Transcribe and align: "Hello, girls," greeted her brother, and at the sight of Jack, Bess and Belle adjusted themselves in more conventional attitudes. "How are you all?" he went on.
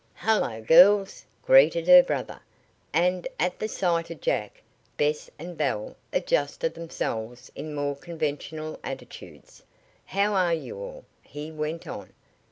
"Hello, 0.15 0.63
girls," 0.63 1.25
greeted 1.43 1.87
her 1.87 2.01
brother, 2.01 2.39
and 2.91 3.27
at 3.39 3.59
the 3.59 3.67
sight 3.67 4.09
of 4.09 4.19
Jack, 4.19 4.63
Bess 4.97 5.29
and 5.37 5.55
Belle 5.55 5.95
adjusted 6.11 6.73
themselves 6.73 7.51
in 7.53 7.75
more 7.75 7.95
conventional 7.95 8.79
attitudes. 8.83 9.61
"How 10.07 10.33
are 10.33 10.55
you 10.55 10.79
all?" 10.79 11.05
he 11.21 11.51
went 11.51 11.85
on. 11.85 12.13